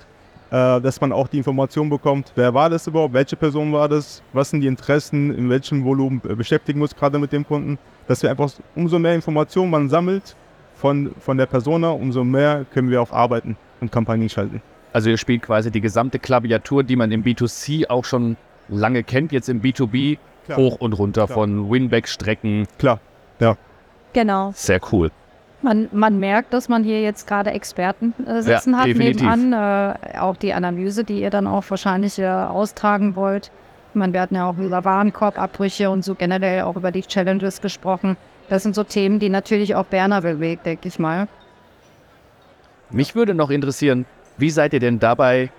äh, 0.51 0.81
dass 0.81 0.99
man 1.01 1.11
auch 1.11 1.27
die 1.27 1.37
Information 1.37 1.89
bekommt, 1.89 2.31
wer 2.35 2.53
war 2.53 2.69
das 2.69 2.87
überhaupt, 2.87 3.13
welche 3.13 3.35
Person 3.35 3.71
war 3.73 3.87
das, 3.87 4.23
was 4.33 4.49
sind 4.49 4.61
die 4.61 4.67
Interessen, 4.67 5.33
in 5.35 5.49
welchem 5.49 5.83
Volumen 5.83 6.21
beschäftigen 6.21 6.79
wir 6.79 6.83
uns 6.83 6.95
gerade 6.95 7.19
mit 7.19 7.31
dem 7.31 7.45
Kunden, 7.45 7.77
dass 8.07 8.23
wir 8.23 8.31
einfach 8.31 8.51
umso 8.75 8.97
mehr 8.99 9.15
Informationen 9.15 9.69
man 9.69 9.89
sammelt 9.89 10.35
von, 10.75 11.13
von 11.19 11.37
der 11.37 11.45
Persona, 11.45 11.89
umso 11.91 12.23
mehr 12.23 12.65
können 12.73 12.89
wir 12.89 13.01
auch 13.01 13.11
arbeiten 13.11 13.57
und 13.81 13.91
Kampagnen 13.91 14.29
schalten. 14.29 14.61
Also 14.91 15.09
ihr 15.09 15.17
spielt 15.17 15.43
quasi 15.43 15.69
die 15.69 15.81
gesamte 15.81 16.17
Klaviatur, 16.17 16.83
die 16.83 16.95
man 16.95 17.11
im 17.11 17.23
B2C 17.23 17.89
auch 17.89 18.05
schon 18.05 18.37
lange 18.69 19.03
kennt, 19.03 19.31
jetzt 19.31 19.49
im 19.49 19.61
B2B 19.61 20.17
Klar. 20.45 20.57
hoch 20.57 20.77
und 20.79 20.93
runter 20.93 21.25
Klar. 21.25 21.35
von 21.35 21.69
Winback-Strecken. 21.69 22.67
Klar, 22.79 22.99
Genau. 24.13 24.51
Sehr 24.55 24.79
cool. 24.91 25.11
Man, 25.61 25.89
man 25.91 26.19
merkt, 26.19 26.53
dass 26.53 26.69
man 26.69 26.83
hier 26.83 27.01
jetzt 27.01 27.27
gerade 27.27 27.51
Experten 27.51 28.13
äh, 28.25 28.41
sitzen 28.41 28.71
Ja, 28.71 28.79
hat 28.79 28.87
definitiv. 28.87 29.21
nebenan. 29.21 29.53
Äh, 30.13 30.17
auch 30.19 30.37
die 30.37 30.53
Analyse, 30.53 31.03
die 31.03 31.21
ihr 31.21 31.29
dann 31.29 31.47
auch 31.47 31.63
wahrscheinlich 31.69 32.17
äh, 32.17 32.27
austragen 32.27 33.15
wollt. 33.15 33.51
Man, 33.93 34.13
wir 34.13 34.21
hatten 34.21 34.35
ja 34.35 34.47
auch 34.49 34.57
über 34.57 34.85
Warenkorbabbrüche 34.85 35.89
und 35.89 36.05
so 36.05 36.15
generell 36.15 36.61
auch 36.61 36.75
über 36.77 36.91
die 36.91 37.01
Challenges 37.01 37.59
gesprochen. 37.59 38.15
Das 38.47 38.63
sind 38.63 38.73
so 38.73 38.83
Themen, 38.83 39.19
die 39.19 39.29
natürlich 39.29 39.75
auch 39.75 39.85
Berner 39.85 40.21
bewegt, 40.21 40.65
denke 40.65 40.87
ich 40.87 40.97
mal. 40.97 41.27
Mich 42.89 43.15
würde 43.15 43.33
noch 43.33 43.49
interessieren, 43.49 44.05
wie 44.37 44.49
seid 44.49 44.73
ihr 44.73 44.79
denn 44.79 44.99
dabei 44.99 45.51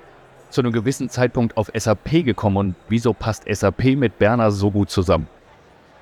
zu 0.49 0.63
einem 0.63 0.73
gewissen 0.73 1.09
Zeitpunkt 1.09 1.57
auf 1.57 1.71
SAP 1.77 2.25
gekommen 2.25 2.57
und 2.57 2.75
wieso 2.89 3.13
passt 3.13 3.45
SAP 3.49 3.97
mit 3.97 4.19
Berner 4.19 4.51
so 4.51 4.71
gut 4.71 4.91
zusammen? 4.91 5.29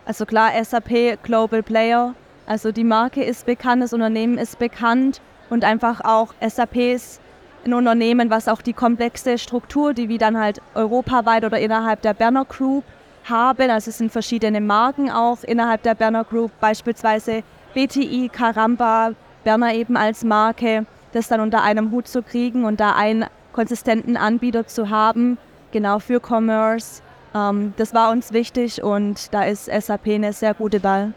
Also 0.06 0.24
klar, 0.24 0.52
SAP 0.62 1.18
Global 1.22 1.62
Player. 1.62 2.14
Also 2.48 2.72
die 2.72 2.82
Marke 2.82 3.22
ist 3.22 3.44
bekannt, 3.44 3.82
das 3.82 3.92
Unternehmen 3.92 4.38
ist 4.38 4.58
bekannt 4.58 5.20
und 5.50 5.64
einfach 5.64 6.00
auch 6.00 6.32
SAP 6.40 6.76
ist 6.76 7.20
ein 7.66 7.74
Unternehmen, 7.74 8.30
was 8.30 8.48
auch 8.48 8.62
die 8.62 8.72
komplexe 8.72 9.36
Struktur, 9.36 9.92
die 9.92 10.08
wir 10.08 10.16
dann 10.16 10.38
halt 10.38 10.62
europaweit 10.74 11.44
oder 11.44 11.58
innerhalb 11.58 12.00
der 12.00 12.14
Berner 12.14 12.46
Group 12.46 12.84
haben. 13.28 13.70
Also 13.70 13.90
es 13.90 13.98
sind 13.98 14.10
verschiedene 14.10 14.62
Marken 14.62 15.10
auch 15.10 15.44
innerhalb 15.44 15.82
der 15.82 15.94
Berner 15.94 16.24
Group, 16.24 16.50
beispielsweise 16.58 17.42
BTI, 17.74 18.30
Caramba, 18.32 19.12
Berner 19.44 19.74
eben 19.74 19.98
als 19.98 20.24
Marke, 20.24 20.86
das 21.12 21.28
dann 21.28 21.42
unter 21.42 21.62
einem 21.62 21.90
Hut 21.90 22.08
zu 22.08 22.22
kriegen 22.22 22.64
und 22.64 22.80
da 22.80 22.92
einen 22.92 23.26
konsistenten 23.52 24.16
Anbieter 24.16 24.66
zu 24.66 24.88
haben, 24.88 25.36
genau 25.70 25.98
für 25.98 26.18
Commerce. 26.18 27.02
Ähm, 27.34 27.74
das 27.76 27.92
war 27.92 28.10
uns 28.10 28.32
wichtig 28.32 28.82
und 28.82 29.34
da 29.34 29.42
ist 29.42 29.66
SAP 29.66 30.06
eine 30.06 30.32
sehr 30.32 30.54
gute 30.54 30.82
Wahl. 30.82 31.12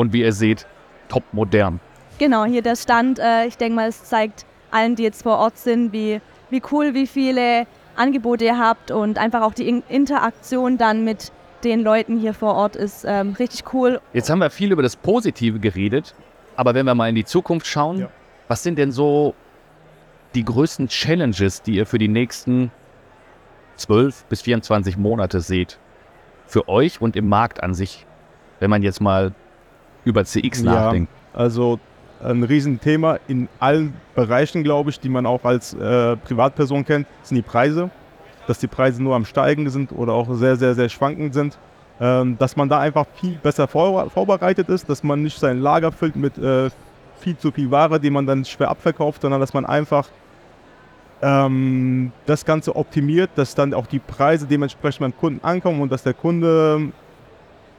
Und 0.00 0.14
wie 0.14 0.22
ihr 0.22 0.32
seht, 0.32 0.66
top 1.10 1.24
modern. 1.32 1.78
Genau, 2.18 2.46
hier 2.46 2.62
der 2.62 2.74
Stand. 2.76 3.18
Äh, 3.18 3.44
ich 3.48 3.58
denke 3.58 3.76
mal, 3.76 3.88
es 3.88 4.02
zeigt 4.04 4.46
allen, 4.70 4.96
die 4.96 5.02
jetzt 5.02 5.24
vor 5.24 5.36
Ort 5.36 5.58
sind, 5.58 5.92
wie, 5.92 6.22
wie 6.48 6.62
cool, 6.72 6.94
wie 6.94 7.06
viele 7.06 7.66
Angebote 7.96 8.46
ihr 8.46 8.58
habt 8.58 8.90
und 8.90 9.18
einfach 9.18 9.42
auch 9.42 9.52
die 9.52 9.68
In 9.68 9.82
Interaktion 9.90 10.78
dann 10.78 11.04
mit 11.04 11.32
den 11.64 11.82
Leuten 11.82 12.18
hier 12.18 12.32
vor 12.32 12.54
Ort 12.54 12.76
ist 12.76 13.04
ähm, 13.06 13.34
richtig 13.38 13.74
cool. 13.74 14.00
Jetzt 14.14 14.30
haben 14.30 14.38
wir 14.38 14.48
viel 14.48 14.72
über 14.72 14.82
das 14.82 14.96
Positive 14.96 15.58
geredet, 15.58 16.14
aber 16.56 16.72
wenn 16.72 16.86
wir 16.86 16.94
mal 16.94 17.10
in 17.10 17.14
die 17.14 17.26
Zukunft 17.26 17.66
schauen, 17.66 17.98
Ja. 17.98 18.08
was 18.48 18.62
sind 18.62 18.78
denn 18.78 18.92
so 18.92 19.34
die 20.34 20.46
größten 20.46 20.88
Challenges, 20.88 21.60
die 21.60 21.74
ihr 21.74 21.84
für 21.84 21.98
die 21.98 22.08
nächsten 22.08 22.70
12 23.76 24.24
bis 24.30 24.40
24 24.40 24.96
Monate 24.96 25.42
seht? 25.42 25.78
Für 26.46 26.70
euch 26.70 27.02
und 27.02 27.16
im 27.16 27.28
Markt 27.28 27.62
an 27.62 27.74
sich, 27.74 28.06
wenn 28.60 28.70
man 28.70 28.82
jetzt 28.82 29.02
mal 29.02 29.34
über 30.04 30.24
CX 30.24 30.62
Ja. 30.62 30.72
nachdenkt. 30.72 31.12
Also 31.32 31.78
ein 32.22 32.42
Riesenthema 32.42 33.18
in 33.28 33.48
allen 33.58 33.94
Bereichen, 34.14 34.62
glaube 34.62 34.90
ich, 34.90 35.00
die 35.00 35.08
man 35.08 35.24
auch 35.26 35.44
als 35.44 35.72
äh, 35.74 36.16
Privatperson 36.16 36.84
kennt, 36.84 37.06
sind 37.22 37.36
die 37.36 37.42
Preise. 37.42 37.90
Dass 38.46 38.58
die 38.58 38.66
Preise 38.66 39.02
nur 39.02 39.14
am 39.14 39.24
Steigen 39.24 39.68
sind 39.70 39.92
oder 39.92 40.12
auch 40.12 40.32
sehr, 40.34 40.56
sehr, 40.56 40.74
sehr 40.74 40.88
schwankend 40.88 41.34
sind. 41.34 41.58
Ähm, 42.00 42.36
dass 42.38 42.56
man 42.56 42.68
da 42.68 42.80
einfach 42.80 43.06
viel 43.14 43.36
besser 43.42 43.68
vor, 43.68 44.08
vorbereitet 44.10 44.68
ist, 44.70 44.88
dass 44.88 45.02
man 45.02 45.22
nicht 45.22 45.38
sein 45.38 45.60
Lager 45.60 45.92
füllt 45.92 46.16
mit 46.16 46.36
äh, 46.38 46.70
viel 47.20 47.36
zu 47.36 47.52
viel 47.52 47.70
Ware, 47.70 48.00
die 48.00 48.08
man 48.10 48.26
dann 48.26 48.44
schwer 48.44 48.70
abverkauft, 48.70 49.20
sondern 49.22 49.40
dass 49.40 49.52
man 49.52 49.66
einfach 49.66 50.08
ähm, 51.22 52.12
das 52.26 52.44
Ganze 52.44 52.74
optimiert, 52.74 53.30
dass 53.36 53.54
dann 53.54 53.74
auch 53.74 53.86
die 53.86 53.98
Preise 53.98 54.46
dementsprechend 54.46 55.00
beim 55.00 55.16
Kunden 55.16 55.44
ankommen 55.44 55.80
und 55.82 55.92
dass 55.92 56.02
der 56.02 56.14
Kunde 56.14 56.90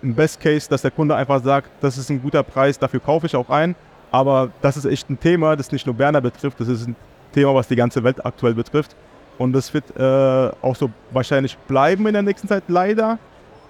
im 0.02 0.16
Best 0.16 0.40
Case, 0.40 0.70
dass 0.70 0.82
der 0.82 0.92
Kunde 0.92 1.16
einfach 1.16 1.44
sagt, 1.44 1.70
das 1.82 1.98
ist 1.98 2.10
ein 2.10 2.22
guter 2.22 2.44
Preis, 2.44 2.80
dafür 2.80 3.00
kaufe 3.00 3.26
ich 3.26 3.36
auch 3.36 3.50
ein. 3.50 3.76
Aber 4.12 4.50
das 4.62 4.78
ist 4.78 4.86
echt 4.86 5.10
ein 5.10 5.20
Thema, 5.20 5.56
das 5.56 5.72
nicht 5.72 5.86
nur 5.86 5.96
Berner 5.96 6.22
betrifft, 6.22 6.60
das 6.60 6.68
ist 6.68 6.88
ein 6.88 6.96
Thema, 7.34 7.56
was 7.56 7.68
die 7.68 7.76
ganze 7.76 8.04
Welt 8.04 8.26
aktuell 8.26 8.54
betrifft. 8.54 8.96
Und 9.38 9.54
das 9.54 9.74
wird 9.74 9.86
äh, 9.98 10.52
auch 10.62 10.76
so 10.76 10.90
wahrscheinlich 11.12 11.58
bleiben 11.58 12.06
in 12.08 12.14
der 12.14 12.22
nächsten 12.22 12.48
Zeit, 12.48 12.64
leider. 12.68 13.18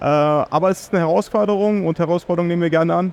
Äh, 0.00 0.04
aber 0.04 0.70
es 0.70 0.82
ist 0.82 0.92
eine 0.92 1.00
Herausforderung 1.00 1.86
und 1.86 1.98
Herausforderung 1.98 2.48
nehmen 2.48 2.62
wir 2.62 2.70
gerne 2.70 2.94
an. 2.94 3.12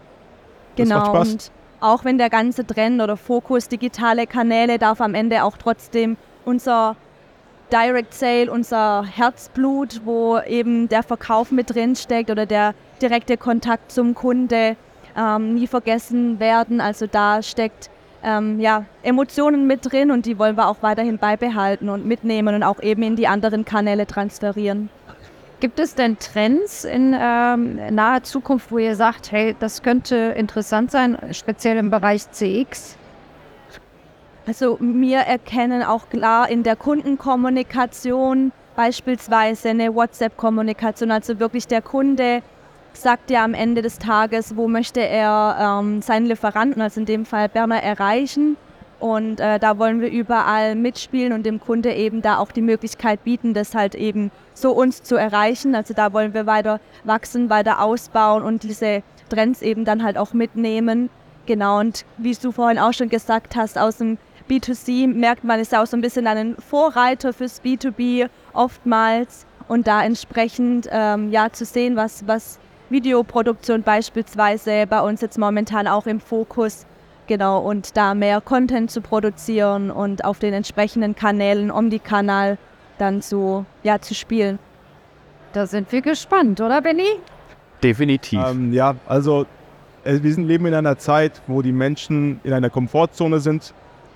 Genau. 0.76 1.20
Und 1.20 1.52
auch 1.82 2.04
wenn 2.04 2.18
der 2.18 2.30
ganze 2.30 2.66
Trend 2.66 3.02
oder 3.02 3.16
Fokus 3.16 3.68
digitale 3.68 4.28
Kanäle 4.28 4.80
darf 4.80 5.00
am 5.00 5.14
Ende 5.14 5.44
auch 5.44 5.58
trotzdem 5.58 6.18
unser 6.46 6.96
Direct 7.72 8.14
Sale, 8.14 8.52
unser 8.52 9.06
Herzblut, 9.06 10.02
wo 10.04 10.40
eben 10.40 10.90
der 10.90 11.04
Verkauf 11.04 11.52
mit 11.52 11.74
drin 11.74 11.96
steckt 11.96 12.32
oder 12.32 12.46
der 12.46 12.74
direkte 13.02 13.38
Kontakt 13.38 13.92
zum 13.92 14.16
Kunde 14.16 14.76
ähm, 15.18 15.56
nie 15.56 15.68
vergessen 15.68 16.40
werden. 16.40 16.82
Also 16.82 17.08
da 17.08 17.42
steckt 17.42 17.90
ähm, 18.24 18.60
ja, 18.60 18.86
Emotionen 19.04 19.68
mit 19.68 19.92
drin 19.92 20.12
und 20.12 20.26
die 20.26 20.38
wollen 20.38 20.58
wir 20.58 20.68
auch 20.68 20.78
weiterhin 20.82 21.18
beibehalten 21.18 21.90
und 21.90 22.06
mitnehmen 22.06 22.56
und 22.56 22.64
auch 22.64 22.82
eben 22.82 23.04
in 23.04 23.16
die 23.16 23.28
anderen 23.28 23.66
Kanäle 23.66 24.06
transferieren. 24.06 24.90
Gibt 25.60 25.80
es 25.80 25.94
denn 25.94 26.18
Trends 26.20 26.86
in 26.86 27.14
ähm, 27.20 27.80
naher 27.94 28.24
Zukunft, 28.24 28.72
wo 28.72 28.78
ihr 28.78 28.96
sagt, 28.96 29.32
hey, 29.32 29.56
das 29.60 29.84
könnte 29.84 30.16
interessant 30.38 30.90
sein, 30.90 31.18
speziell 31.32 31.78
im 31.78 31.90
Bereich 31.90 32.32
CX? 32.32 32.96
Also 34.48 34.78
wir 34.80 35.20
erkennen 35.20 35.84
auch 35.84 36.10
klar 36.10 36.50
in 36.50 36.64
der 36.64 36.78
Kundenkommunikation 36.78 38.54
beispielsweise 38.76 39.70
eine 39.70 39.94
WhatsApp-Kommunikation, 39.94 41.12
also 41.12 41.40
wirklich 41.42 41.68
der 41.68 41.82
Kunde 41.82 42.42
sagt 43.02 43.32
ja 43.32 43.44
am 43.44 43.54
Ende 43.54 43.82
des 43.82 44.00
Tages, 44.00 44.56
wo 44.56 44.68
möchte 44.68 45.02
er 45.02 45.80
ähm, 45.82 46.02
seinen 46.02 46.26
Lieferanten, 46.26 46.82
also 46.82 47.00
in 47.00 47.06
dem 47.06 47.26
Fall 47.26 47.50
Berner, 47.50 47.82
erreichen. 47.82 48.58
Und 49.00 49.40
äh, 49.40 49.60
da 49.60 49.78
wollen 49.78 50.02
wir 50.02 50.12
überall 50.12 50.76
mitspielen 50.76 51.32
und 51.32 51.46
dem 51.46 51.62
Kunde 51.62 51.94
eben 51.94 52.22
da 52.22 52.38
auch 52.38 52.52
die 52.52 52.62
Möglichkeit 52.62 53.24
bieten, 53.24 53.54
das 53.54 53.74
halt 53.74 53.96
eben 53.96 54.30
so 54.54 54.72
uns 54.72 55.04
zu 55.04 55.16
erreichen. 55.16 55.74
Also 55.74 55.94
da 55.94 56.12
wollen 56.12 56.34
wir 56.34 56.46
weiter 56.46 56.82
wachsen, 57.06 57.50
weiter 57.50 57.82
ausbauen 57.82 58.44
und 58.44 58.64
diese 58.64 59.02
Trends 59.30 59.62
eben 59.62 59.86
dann 59.86 60.04
halt 60.04 60.18
auch 60.18 60.34
mitnehmen. 60.34 61.10
Genau, 61.46 61.80
und 61.80 62.06
wie 62.18 62.36
du 62.36 62.52
vorhin 62.52 62.78
auch 62.78 62.94
schon 62.94 63.10
gesagt 63.10 63.56
hast, 63.56 63.78
aus 63.78 63.98
dem 63.98 64.18
B2C 64.50 65.08
merkt 65.08 65.44
man, 65.44 65.60
ist 65.60 65.72
ja 65.72 65.82
auch 65.82 65.88
so 65.88 65.96
ein 65.96 66.02
bisschen 66.02 66.28
ein 66.28 66.56
Vorreiter 66.58 67.32
fürs 67.34 67.64
B2B 67.64 68.30
oftmals 68.54 69.46
und 69.68 69.88
da 69.88 70.04
entsprechend 70.04 70.90
ähm, 70.92 71.32
ja 71.32 71.52
zu 71.52 71.64
sehen, 71.64 71.96
was, 71.96 72.28
was 72.28 72.60
Videoproduktion 72.90 73.84
beispielsweise 73.84 74.86
bei 74.88 75.02
uns 75.02 75.22
jetzt 75.22 75.38
momentan 75.38 75.88
auch 75.88 76.08
im 76.08 76.20
Fokus, 76.20 76.86
genau, 77.28 77.60
und 77.60 77.96
da 77.96 78.14
mehr 78.14 78.42
Content 78.42 78.92
zu 78.92 79.02
produzieren 79.02 79.92
und 79.92 80.26
auf 80.26 80.40
den 80.40 80.54
entsprechenden 80.54 81.16
Kanälen, 81.16 81.72
Omnikanal 81.72 82.58
dann 82.98 83.22
zu, 83.22 83.66
ja, 83.84 84.00
zu 84.00 84.14
spielen. 84.14 84.60
Da 85.54 85.66
sind 85.66 85.92
wir 85.92 86.02
gespannt, 86.02 86.62
oder 86.62 86.82
Benny? 86.82 87.20
Definitiv. 87.82 88.40
Ähm, 88.46 88.74
ja, 88.74 88.96
also 89.08 89.46
äh, 90.04 90.20
wir 90.22 90.34
sind 90.34 90.48
leben 90.48 90.66
in 90.66 90.74
einer 90.74 90.98
Zeit, 90.98 91.42
wo 91.48 91.62
die 91.62 91.72
Menschen 91.72 92.40
in 92.44 92.54
einer 92.54 92.70
Komfortzone 92.70 93.40
sind, 93.40 93.74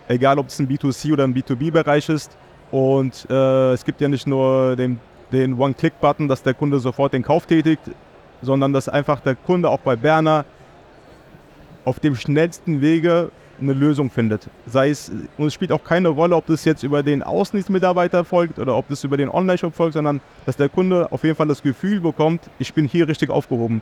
egal 0.07 0.37
ob 0.37 0.47
es 0.47 0.59
ein 0.59 0.67
B2C 0.67 1.13
oder 1.13 1.23
ein 1.23 1.33
B2B-Bereich 1.33 2.09
ist. 2.09 2.37
Und 2.71 3.27
äh, 3.29 3.73
es 3.73 3.85
gibt 3.85 4.01
ja 4.01 4.07
nicht 4.07 4.27
nur 4.27 4.75
den, 4.75 4.99
den 5.31 5.59
One-Click-Button, 5.59 6.27
dass 6.27 6.43
der 6.43 6.53
Kunde 6.53 6.79
sofort 6.79 7.13
den 7.13 7.23
Kauf 7.23 7.45
tätigt, 7.45 7.81
sondern 8.43 8.73
dass 8.73 8.89
einfach 8.89 9.19
der 9.19 9.35
Kunde 9.35 9.69
auch 9.69 9.79
bei 9.79 9.95
Berner 9.95 10.45
auf 11.85 11.99
dem 11.99 12.15
schnellsten 12.15 12.81
Wege 12.81 13.31
eine 13.59 13.73
Lösung 13.73 14.09
findet. 14.09 14.49
Sei 14.65 14.89
es, 14.89 15.11
und 15.37 15.47
es 15.47 15.53
spielt 15.53 15.71
auch 15.71 15.83
keine 15.83 16.09
Rolle, 16.09 16.35
ob 16.35 16.45
das 16.47 16.65
jetzt 16.65 16.83
über 16.83 17.03
den 17.03 17.23
Außendienstmitarbeiter 17.23 18.25
folgt 18.25 18.59
oder 18.59 18.75
ob 18.75 18.87
das 18.89 19.03
über 19.03 19.17
den 19.17 19.29
Online-Shop 19.29 19.73
folgt, 19.73 19.93
sondern 19.93 20.21
dass 20.45 20.57
der 20.57 20.69
Kunde 20.69 21.11
auf 21.11 21.23
jeden 21.23 21.35
Fall 21.35 21.47
das 21.47 21.61
Gefühl 21.61 21.99
bekommt, 21.99 22.41
ich 22.59 22.73
bin 22.73 22.87
hier 22.87 23.07
richtig 23.07 23.29
aufgehoben. 23.29 23.81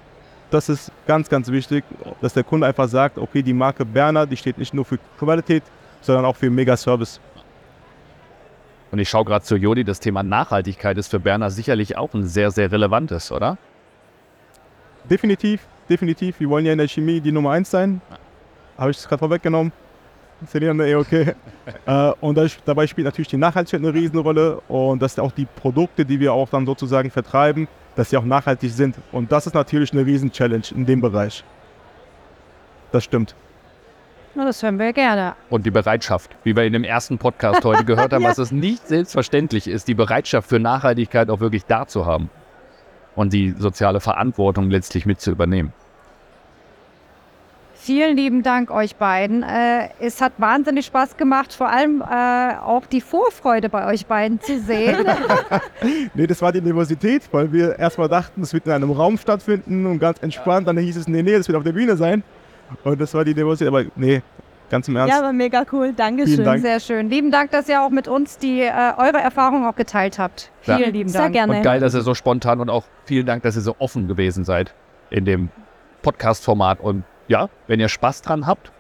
Das 0.49 0.67
ist 0.67 0.91
ganz, 1.07 1.29
ganz 1.29 1.49
wichtig, 1.49 1.85
dass 2.21 2.33
der 2.33 2.43
Kunde 2.43 2.67
einfach 2.67 2.89
sagt, 2.89 3.17
okay, 3.17 3.41
die 3.41 3.53
Marke 3.53 3.85
Berner, 3.85 4.25
die 4.25 4.35
steht 4.35 4.57
nicht 4.57 4.73
nur 4.73 4.83
für 4.83 4.99
Qualität, 5.17 5.63
sondern 6.01 6.25
auch 6.25 6.35
für 6.35 6.49
Mega-Service. 6.49 7.21
Und 8.91 8.99
ich 8.99 9.07
schaue 9.07 9.23
gerade 9.23 9.45
zu 9.45 9.55
Jodi, 9.55 9.85
das 9.85 10.01
Thema 10.01 10.21
Nachhaltigkeit 10.21 10.97
ist 10.97 11.07
für 11.07 11.21
Berner 11.21 11.49
sicherlich 11.49 11.97
auch 11.97 12.13
ein 12.13 12.25
sehr, 12.25 12.51
sehr 12.51 12.69
relevantes, 12.69 13.31
oder? 13.31 13.57
Definitiv, 15.09 15.67
definitiv. 15.89 16.39
Wir 16.39 16.49
wollen 16.49 16.65
ja 16.65 16.71
in 16.71 16.77
der 16.77 16.87
Chemie 16.87 17.19
die 17.19 17.31
Nummer 17.31 17.51
1 17.51 17.69
sein. 17.69 18.01
Habe 18.77 18.91
ich 18.91 18.97
es 18.97 19.07
gerade 19.07 19.19
vorweggenommen. 19.19 19.71
Selina 20.47 20.85
eh 20.85 20.95
okay. 20.95 21.35
äh, 21.85 22.11
und 22.19 22.35
da, 22.37 22.47
dabei 22.65 22.87
spielt 22.87 23.05
natürlich 23.05 23.27
die 23.27 23.37
Nachhaltigkeit 23.37 23.81
eine 23.81 23.93
Riesenrolle 23.93 24.59
und 24.67 25.01
dass 25.01 25.19
auch 25.19 25.31
die 25.31 25.45
Produkte, 25.45 26.05
die 26.05 26.19
wir 26.19 26.33
auch 26.33 26.49
dann 26.49 26.65
sozusagen 26.65 27.11
vertreiben, 27.11 27.67
dass 27.95 28.09
sie 28.09 28.17
auch 28.17 28.25
nachhaltig 28.25 28.71
sind. 28.71 28.95
Und 29.11 29.31
das 29.31 29.45
ist 29.45 29.53
natürlich 29.53 29.93
eine 29.93 30.05
Riesen-Challenge 30.05 30.63
in 30.73 30.85
dem 30.85 31.01
Bereich. 31.01 31.43
Das 32.91 33.03
stimmt. 33.03 33.35
Na, 34.33 34.45
das 34.45 34.63
hören 34.63 34.79
wir 34.79 34.93
gerne. 34.93 35.35
Und 35.49 35.65
die 35.65 35.71
Bereitschaft, 35.71 36.31
wie 36.43 36.55
wir 36.55 36.63
in 36.63 36.73
dem 36.73 36.85
ersten 36.85 37.17
Podcast 37.17 37.63
heute 37.63 37.83
gehört 37.85 38.13
haben, 38.13 38.21
Ja. 38.23 38.29
dass 38.29 38.37
es 38.37 38.51
nicht 38.51 38.87
selbstverständlich 38.87 39.67
ist, 39.67 39.87
die 39.87 39.93
Bereitschaft 39.93 40.49
für 40.49 40.59
Nachhaltigkeit 40.59 41.29
auch 41.29 41.39
wirklich 41.41 41.65
da 41.65 41.85
zu 41.85 42.05
haben 42.05 42.29
und 43.15 43.33
die 43.33 43.51
soziale 43.57 43.99
Verantwortung 43.99 44.69
letztlich 44.69 45.05
mit 45.05 45.19
zu 45.21 45.31
übernehmen. 45.31 45.73
Vielen 47.83 48.15
lieben 48.15 48.43
Dank 48.43 48.69
euch 48.69 48.95
beiden. 48.95 49.41
Äh, 49.41 49.89
es 49.99 50.21
hat 50.21 50.33
wahnsinnig 50.37 50.85
Spaß 50.85 51.17
gemacht, 51.17 51.51
vor 51.51 51.67
allem 51.67 52.01
äh, 52.01 52.55
auch 52.63 52.85
die 52.85 53.01
Vorfreude 53.01 53.69
bei 53.69 53.87
euch 53.87 54.05
beiden 54.05 54.39
zu 54.39 54.59
sehen. 54.59 54.97
Nee, 56.13 56.27
das 56.27 56.39
war 56.43 56.51
die 56.51 56.61
Nervosität, 56.61 57.23
weil 57.31 57.51
wir 57.51 57.79
erstmal 57.79 58.07
dachten, 58.07 58.43
es 58.43 58.53
wird 58.53 58.67
in 58.67 58.71
einem 58.71 58.91
Raum 58.91 59.17
stattfinden 59.17 59.87
und 59.87 59.97
ganz 59.97 60.21
entspannt. 60.21 60.67
Dann 60.67 60.77
hieß 60.77 60.95
es, 60.95 61.07
nee, 61.07 61.23
nee, 61.23 61.35
das 61.35 61.47
wird 61.47 61.57
auf 61.57 61.63
der 61.63 61.71
Bühne 61.71 61.97
sein. 61.97 62.23
Und 62.83 63.01
das 63.01 63.15
war 63.15 63.25
die 63.25 63.33
Nervosität, 63.33 63.67
aber 63.69 63.85
nee, 63.95 64.21
ganz 64.71 64.87
im 64.87 64.95
Ernst. 64.95 65.13
Ja, 65.13 65.19
aber 65.19 65.33
mega 65.33 65.63
cool. 65.71 65.93
Dankeschön. 65.93 66.33
Vielen 66.33 66.45
Dank. 66.45 66.61
Sehr 66.61 66.79
schön. 66.79 67.09
Lieben 67.09 67.29
Dank, 67.29 67.51
dass 67.51 67.69
ihr 67.69 67.83
auch 67.83 67.91
mit 67.91 68.07
uns 68.07 68.39
die 68.39 68.61
äh, 68.61 68.71
eure 68.97 69.19
Erfahrungen 69.19 69.65
auch 69.65 69.75
geteilt 69.75 70.17
habt. 70.17 70.49
Ja. 70.65 70.77
Vielen 70.77 70.93
lieben 70.93 71.09
Sehr 71.09 71.21
Dank. 71.21 71.33
gerne. 71.33 71.57
Und 71.57 71.61
geil, 71.63 71.79
dass 71.79 71.93
ihr 71.93 72.01
so 72.01 72.15
spontan 72.15 72.59
und 72.59 72.69
auch 72.71 72.85
vielen 73.05 73.25
Dank, 73.27 73.43
dass 73.43 73.55
ihr 73.55 73.61
so 73.61 73.75
offen 73.77 74.07
gewesen 74.07 74.43
seid 74.45 74.73
in 75.11 75.25
dem 75.25 75.49
Podcast-Format. 76.01 76.79
Und 76.79 77.03
ja, 77.27 77.49
wenn 77.67 77.79
ihr 77.79 77.89
Spaß 77.89 78.23
dran 78.23 78.47
habt, 78.47 78.71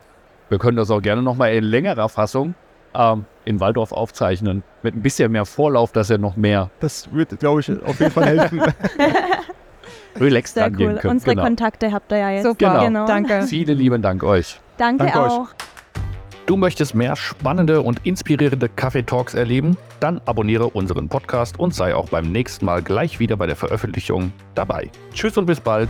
wir 0.49 0.57
können 0.57 0.77
das 0.77 0.89
auch 0.89 1.01
gerne 1.01 1.21
nochmal 1.21 1.53
in 1.53 1.63
längerer 1.63 2.09
Fassung 2.09 2.55
ähm, 2.95 3.25
in 3.45 3.59
Waldorf 3.59 3.91
aufzeichnen. 3.91 4.63
Mit 4.83 4.95
ein 4.95 5.01
bisschen 5.01 5.31
mehr 5.31 5.45
Vorlauf, 5.45 5.91
dass 5.91 6.09
ihr 6.09 6.17
noch 6.17 6.35
mehr 6.35 6.69
Das 6.79 7.13
wird, 7.13 7.39
glaube 7.39 7.59
ich, 7.61 7.69
auf 7.83 7.99
jeden 7.99 8.11
Fall 8.11 8.25
helfen. 8.25 8.61
relaxed 10.19 10.55
Sehr 10.55 10.65
angehen 10.65 10.93
cool. 10.93 10.99
könnt. 10.99 11.13
Unsere 11.13 11.31
Genau. 11.31 11.43
Kontakte 11.43 11.91
habt 11.91 12.11
ihr 12.11 12.17
ja 12.17 12.29
jetzt. 12.31 12.43
Super. 12.43 12.83
Genau. 12.85 13.05
Danke. 13.05 13.43
Vielen 13.43 13.77
lieben 13.77 14.01
Dank 14.01 14.23
euch. 14.23 14.59
Danke, 14.77 15.05
Danke 15.05 15.21
euch. 15.21 15.70
Du 16.51 16.57
möchtest 16.57 16.95
mehr 16.95 17.15
spannende 17.15 17.81
und 17.81 18.05
inspirierende 18.05 18.67
Kaffee-Talks 18.67 19.35
erleben? 19.35 19.77
Dann 20.01 20.19
abonniere 20.25 20.67
unseren 20.67 21.07
Podcast 21.07 21.57
und 21.57 21.73
sei 21.73 21.95
auch 21.95 22.09
beim 22.09 22.29
nächsten 22.29 22.65
Mal 22.65 22.81
gleich 22.81 23.21
wieder 23.21 23.37
bei 23.37 23.47
der 23.47 23.55
Veröffentlichung 23.55 24.33
dabei. 24.53 24.89
Tschüss 25.13 25.37
und 25.37 25.45
bis 25.45 25.61
bald. 25.61 25.87